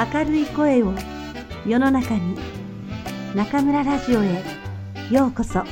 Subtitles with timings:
[0.00, 0.94] 明るい声を
[1.66, 2.34] 世の中に
[3.34, 4.42] 中村ラジオへ
[5.10, 5.62] ようこそ。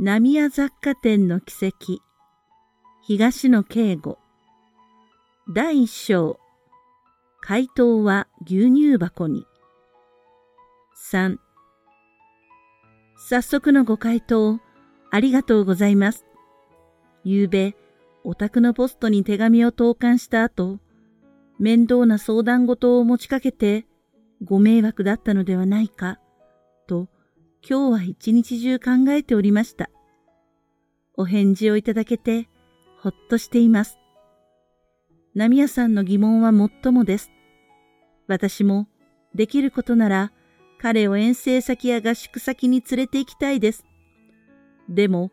[0.00, 2.00] 浪屋雑貨店の奇跡。
[3.02, 4.18] 東野敬吾。
[5.54, 6.40] 第一章。
[7.40, 9.46] 回答は牛乳箱に。
[11.12, 11.36] 3
[13.22, 14.58] 早速のご回答
[15.10, 16.24] ありがとうございます。
[17.22, 17.76] 昨べ、
[18.24, 20.78] お宅のポストに手紙を投函した後、
[21.58, 23.84] 面倒な相談事を持ちかけて、
[24.42, 26.18] ご迷惑だったのではないか、
[26.88, 27.08] と、
[27.62, 29.90] 今日は一日中考えておりました。
[31.14, 32.48] お返事をいただけて、
[33.02, 33.98] ほっとしています。
[35.34, 37.30] 波屋さんの疑問はもっともです。
[38.28, 38.88] 私も、
[39.34, 40.32] できることなら、
[40.80, 43.84] 彼を遠征先や合宿先に連れて行きたいです。
[44.88, 45.30] でも、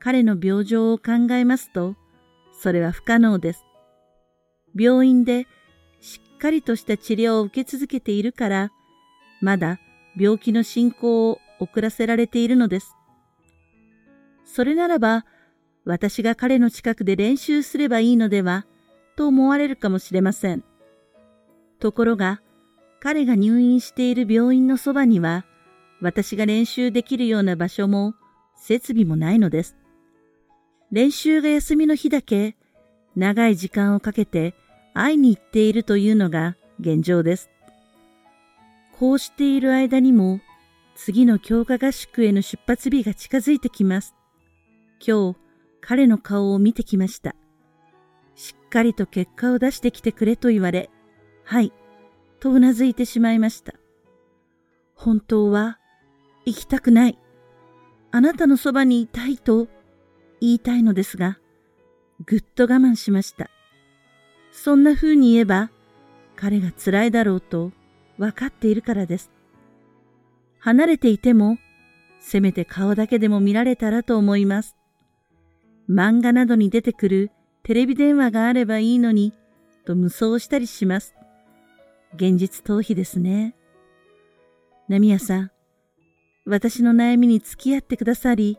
[0.00, 1.94] 彼の病状を考えますと、
[2.52, 3.64] それは不可能です。
[4.74, 5.46] 病院で
[6.00, 8.72] しっかりとした治療を受け続けているから、
[9.40, 9.78] まだ
[10.18, 12.96] 病気の進行を遅らせられているのです。
[14.44, 15.24] それならば、
[15.84, 18.66] 私が彼の近くで練習すればいいのでは、
[19.14, 20.64] と思われるかもしれません。
[21.78, 22.42] ところが、
[23.00, 25.46] 彼が入院している病院のそばには、
[26.02, 28.14] 私が練習できるような場所も
[28.56, 29.76] 設備もないのです。
[30.92, 32.56] 練習が休みの日だけ、
[33.16, 34.54] 長い時間をかけて
[34.92, 37.50] 会いに行っているというのが現状です。
[38.98, 40.40] こうしている間にも、
[40.94, 44.14] 次の強化合宿への出発日が近づいてきます。
[45.06, 45.38] 今日、
[45.80, 47.34] 彼の顔を見てきました。
[48.34, 50.90] しっかりと結果を出してきてくれと言われ、
[51.44, 51.72] はい、
[52.40, 53.74] とうなずいてしまいました。
[54.94, 55.78] 本当は
[56.44, 57.18] 行きたくない。
[58.10, 59.68] あなたのそばにいたいと
[60.40, 61.38] 言いたいのですが、
[62.26, 63.50] ぐっと我慢しました。
[64.52, 65.70] そんな風に言えば、
[66.36, 67.72] 彼が辛いだろうと
[68.18, 69.30] 分かっているからです。
[70.58, 71.58] 離れていても、
[72.20, 74.76] せめて顔だけでも見られたらと思います。
[75.88, 77.30] 漫画などに出てくる
[77.62, 79.32] テレビ電話があればいいのに、
[79.84, 81.14] と無双したりします。
[82.14, 83.54] 現実逃避ですね。
[84.88, 85.50] ナミヤさん、
[86.44, 88.58] 私の悩みに付き合ってくださり、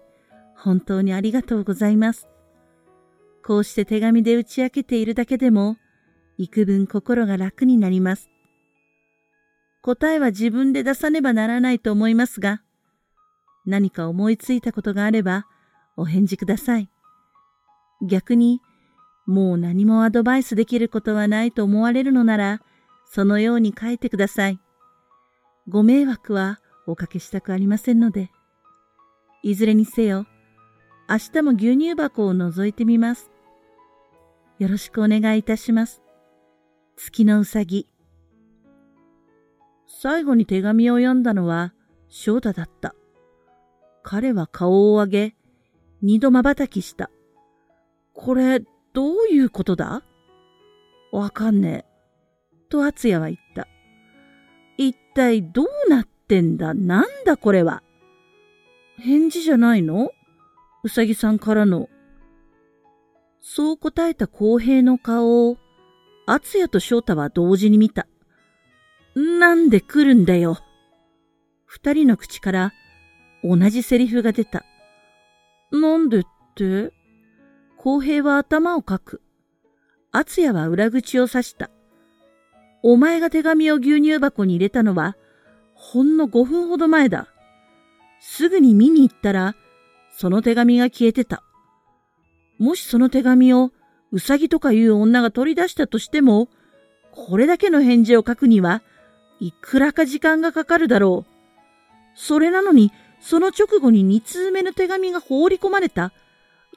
[0.56, 2.28] 本当にありがとうございます。
[3.44, 5.78] こうして手紙で打ち明けているだけでも、
[6.38, 8.30] 幾分心が楽になります。
[9.82, 12.62] 答えは自分で出さねばならないと思いますが、
[13.66, 15.48] 何か思いついたことがあれば、
[15.98, 16.90] お返事ください。
[18.02, 18.62] 逆に、
[19.26, 22.62] もう何もアドバイスできることはないと思われるのなら、
[23.14, 24.60] そのように書いてください。
[25.68, 28.32] ご迷惑はおかけしたくありませんので。
[29.44, 30.26] いずれにせよ、
[31.10, 33.30] 明日も牛乳箱を覗いてみます。
[34.60, 36.02] よろしくお願いいたします。
[36.96, 37.86] 月のうさぎ。
[39.88, 41.74] 最後に手紙を読んだのは
[42.08, 42.96] 翔太だった。
[44.04, 45.36] 彼は顔を上げ、
[46.02, 47.12] 二度瞬きした。
[48.14, 48.62] これ、
[48.94, 50.06] どういうことだ？
[51.12, 51.91] わかんねえ。
[52.72, 53.68] と厚也は言った。
[54.78, 56.74] 一体どうなってんだ？
[56.74, 57.84] なんだこれは？
[58.98, 60.12] 返事じゃないの？
[60.84, 61.90] うさぎさんからの。
[63.42, 65.58] そう答えた公平の顔を、
[66.26, 68.08] 厚也と翔太は同時に見た。
[69.16, 70.58] なんで来るんだよ？
[71.66, 72.74] 二人の口から
[73.44, 74.64] 同じセリフが出た。
[75.72, 76.24] なんでっ
[76.56, 76.94] て？
[77.78, 79.22] 公平は頭をかく。
[80.12, 81.70] 厚也は裏口を刺した。
[82.84, 85.16] お前が手紙を牛乳箱に入れたのは、
[85.76, 87.28] ほんの5分ほど前だ。
[88.20, 89.56] すぐに見に行ったら、
[90.12, 91.44] その手紙が消えてた。
[92.58, 93.72] もしその手紙を
[94.12, 96.50] うさぎとかいう女が取り出したとしても、
[97.12, 98.82] これだけの返事を書くには、
[99.40, 101.32] いくらか時間がかかるだろう。
[102.16, 106.12] それなのに、その直後に2通目の手紙が放り込まれた。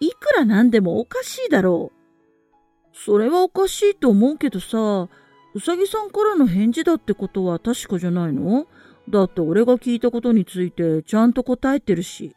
[0.01, 2.97] いくらなんでもおかしいだろう。
[2.97, 5.09] それはおかしいと思うけどさ、
[5.55, 8.67] うさぎさんからの返事だってことは確かじゃないの？
[9.09, 12.35] だって俺が聞いたことについてちゃんと答えてるし。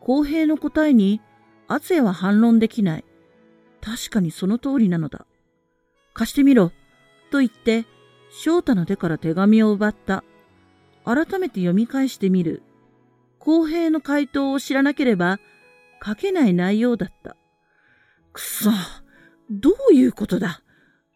[0.00, 1.20] 公平の答えに、
[1.68, 3.04] 厚也は反論できない。
[3.80, 5.26] 確かにその通りなのだ。
[6.14, 6.72] 貸してみろ。
[7.30, 7.86] と言って、
[8.30, 10.24] 翔太の手から手紙を奪った。
[11.04, 12.62] 改めて読み返してみる。
[13.38, 15.38] 公平の回答を知らなければ
[16.04, 17.36] 書けない内容だった。
[18.32, 18.70] くそ、
[19.50, 20.62] どういうことだ？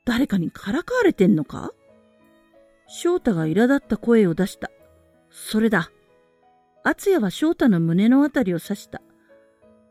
[0.04, 1.72] 誰かにからかわれてんのか？
[2.86, 4.70] 翔太が苛立った声を出した。
[5.30, 5.90] それだ。
[6.82, 9.02] 敦也は翔太の胸のあたりを刺した。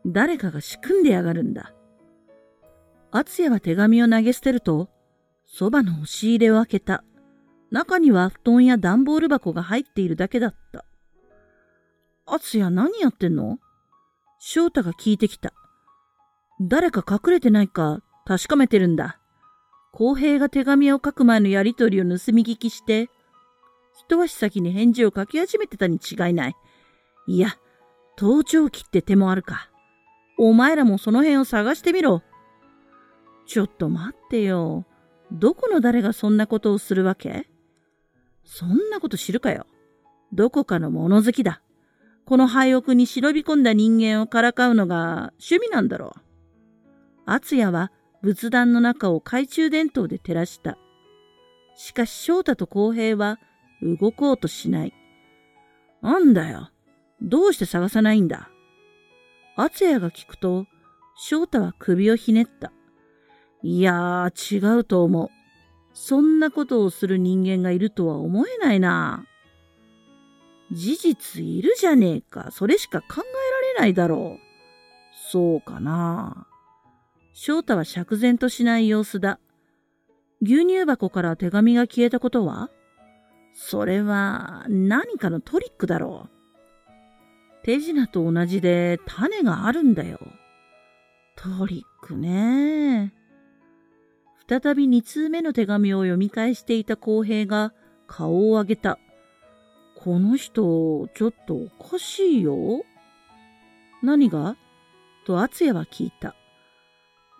[0.04, 1.72] 誰かが仕組んでやがるんだ。
[3.12, 4.88] 敦也は手紙を投げ捨てると、
[5.46, 7.04] そばの押し入れを開けた。
[7.70, 10.84] 中には布団や段ボール箱が入っているだけだった。
[12.26, 13.58] 敦也何やってんの？
[14.40, 15.52] 翔太が聞いてきた。
[16.60, 19.19] 誰か隠れてないか確かめてるんだ。
[20.00, 23.10] 公平が手紙を書く前のやりとりを盗み聞きして、
[23.92, 26.56] 一足先に返事を書き始めてたに違いない。
[27.26, 27.50] いや、
[28.16, 29.68] 盗聴器って手もあるか。
[30.38, 32.22] お前らもその辺を探してみろ。
[33.44, 34.86] ちょっと待ってよ。
[35.32, 37.46] どこの誰がそんなことをするわけ？
[38.42, 39.66] そんなこと知るかよ。
[40.32, 41.60] どこかの物好きだ。
[42.24, 46.20] この廃屋に忍び込んだ人間をからかうのが趣味なんだろう。
[47.26, 50.78] 敦也は仏壇の中を懐中電灯で照らした。
[51.76, 53.38] しかし翔太と公平は
[53.82, 54.94] 動こうとしない。
[56.02, 56.70] なんだよ。
[57.22, 58.50] どうして探さないんだ
[59.56, 60.66] 敦也が聞くと、
[61.16, 62.72] 翔太は首をひねった。
[63.62, 65.28] いやー、違うと思う。
[65.92, 69.26] そんなことをする人間がいるとは思えないな。
[70.72, 72.50] 事実いるじゃねえか。
[72.52, 74.40] それしか考えられないだろう。
[75.30, 76.46] そうかな。
[77.32, 79.38] 翔太は釈然としない様子だ。
[80.42, 82.70] 牛乳箱から手紙が消えたことは？
[83.52, 86.30] それは何かのトリックだろう。
[87.62, 90.18] 手品と同じで種があるんだよ。
[91.36, 93.12] トリックね。
[94.48, 97.72] 再び二通目の手紙を読み返していた公平が
[98.06, 98.98] 顔を上げた。
[100.02, 102.82] この人、ちょっとおかしいよ。
[104.02, 104.56] 何が？
[105.26, 106.34] と厚也は聞いた。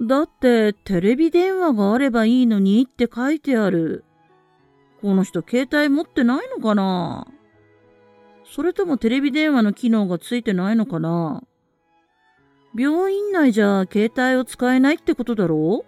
[0.00, 4.04] だってテレビ電話があればいいのにって書いてある。
[5.02, 7.26] この人携帯持ってないのかな？
[8.44, 11.42] それともテレビ電話の機能がついてないのかな？
[12.74, 15.84] 病院内じゃ携帯を使えないってことだろ？
[15.84, 15.86] う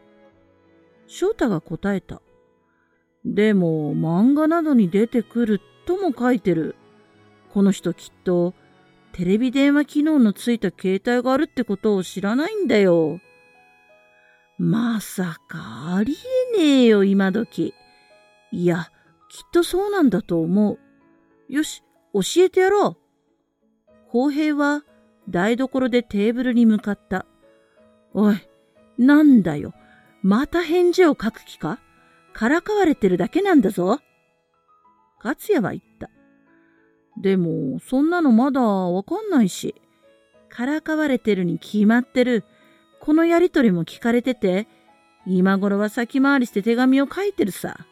[1.06, 2.20] 翔太が答えた。
[3.25, 6.76] でも漫画などに出てくるとも書いてる。
[7.55, 8.55] この人きっと
[9.12, 13.20] テレビ電話機能のついた携帯があるってことを知らないんだよ。
[14.64, 16.17] まさかあり
[16.55, 17.75] えねえよ今時。
[18.53, 18.93] いや、
[19.29, 20.79] きっとそうなんだと思う。
[21.53, 21.82] よし、
[22.14, 22.97] 教えてやろう。
[24.12, 24.85] 公平は
[25.29, 27.26] 台所でテーブルに向かった。
[28.14, 28.37] おい、
[28.99, 29.75] なんだよ。
[30.23, 31.81] また返事を書く気か？
[32.32, 33.99] からかわれてるだけなんだぞ。
[35.25, 36.09] 勝也は言った。
[37.20, 39.75] でも、そんなのまだわかんないし。
[40.49, 42.44] からかわれてるに決まってる。
[43.02, 44.69] このやりとりも聞かれてて、
[45.26, 47.84] 今頃は先回りして手紙を書いてるさ。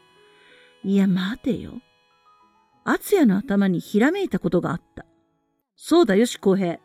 [0.85, 1.81] いや、待てよ。
[2.85, 5.05] 敦也の頭にひらめいたことがあった。
[5.75, 6.79] そうだよし、公平。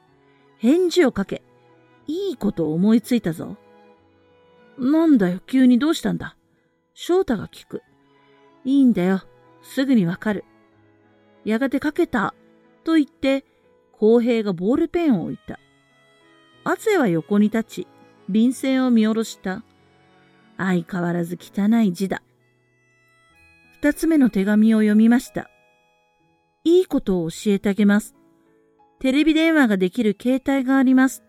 [0.57, 1.43] 返事をかけ。
[2.07, 3.57] いいことを思いついたぞ。
[4.79, 6.35] なんだよ、急にどうしたんだ。
[6.95, 7.83] 翔太が聞く。
[8.63, 9.21] いいんだよ。
[9.61, 10.45] すぐにわかる。
[11.43, 12.33] やがてかけた。
[12.83, 13.45] と言って、
[13.91, 15.59] 公平がボールペンを置いた。
[16.63, 17.87] 敦也は横に立ち、
[18.29, 19.63] 便箋を見下ろした。
[20.57, 22.21] 相変わらず汚い字だ。
[23.81, 25.49] 二つ目の手紙を読みました。
[26.63, 28.15] いいことを教えてあげます。
[28.99, 31.23] テレビ電話ができる携帯があります。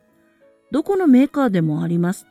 [0.70, 2.26] どこのメーカーでもあります。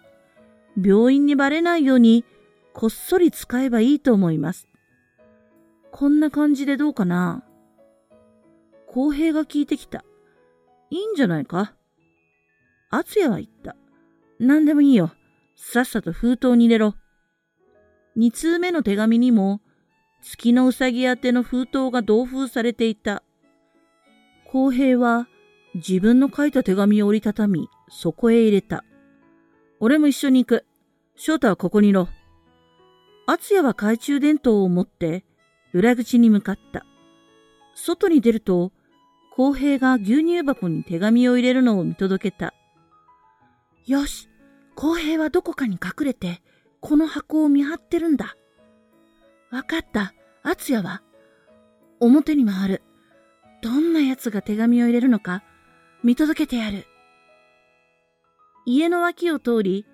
[0.82, 2.26] 病院にバレないように
[2.74, 4.68] こっそり使えばいいと思います。
[5.92, 7.44] こんな感じでどうかな
[8.88, 10.04] 公平が聞いてきた。
[10.90, 11.74] いいんじゃないか
[12.90, 13.76] 厚也は言った。
[14.40, 15.12] 何でもいいよ。
[15.56, 16.96] さっさと封筒に入れろ。
[18.16, 19.62] 二通目の手紙にも
[20.22, 23.24] 月のうさぎ宛ての封筒が同封されていた。
[24.52, 25.28] 公平は
[25.76, 28.84] 自分の書いた手紙を折りたたみ、そこへ入れた。
[29.80, 30.66] 俺も一緒に行く。
[31.16, 32.10] 翔太はここにいろ。
[33.28, 35.24] 厚也は懐中電灯を持って
[35.74, 36.86] 裏口に向かった。
[37.76, 38.72] 外に出ると、
[39.36, 42.55] 公平が牛乳箱に手紙を入れるのを見届けた。
[43.86, 44.30] よし、
[44.76, 46.42] 公平はどこかに隠れて、
[46.82, 48.36] この箱を見張ってるんだ。
[49.52, 50.14] わかった。
[50.44, 51.02] 敦也は
[52.00, 52.84] 表に回る。
[53.64, 55.44] どんな奴が手紙を入れるのか
[56.04, 56.86] 見届けてやる。
[58.68, 59.88] 家の脇を通り、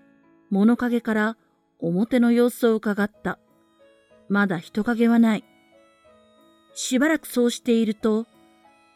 [0.50, 1.38] 物陰から
[1.79, 3.39] 表の様子を伺った。
[4.27, 5.45] まだ人影はない。
[6.74, 8.25] しばらくそうしていると、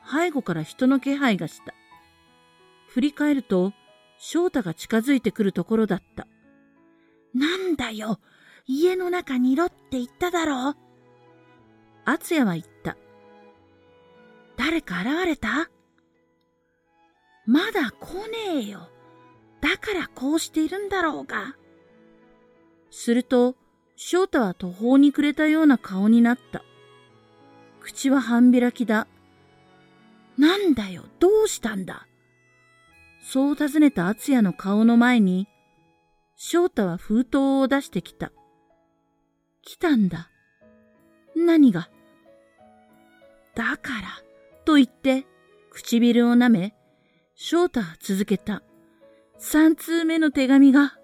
[0.10, 1.74] 背後から人の気配がした。
[2.90, 3.72] 振り返ると、
[4.18, 6.28] 翔太が近づいてくるところだった。
[7.34, 8.20] なんだよ
[8.66, 10.76] 家の中にいろって言っただろう。
[12.06, 12.98] 厚也は言った。
[14.58, 15.70] 誰か現れた？
[17.46, 18.90] まだ来ねえよ。
[19.62, 21.56] だからこうしているんだろうが。
[22.90, 23.56] すると、
[23.96, 26.64] 翔太は途方に暮れたような顔になった。
[27.82, 29.08] 口は半開きだ。
[30.38, 32.08] なんだよ、どうしたんだ？
[33.28, 35.48] そう尋ねた厚也の顔の前に、
[36.36, 38.32] 翔太は封筒を出してきた。
[39.64, 40.30] 来たんだ。
[41.36, 41.90] 何が？
[43.56, 44.08] だから、
[44.64, 45.26] と言って、
[45.72, 46.76] 唇を舐め、
[47.34, 48.62] 翔太は続けた。
[49.40, 50.96] 三通目の手紙が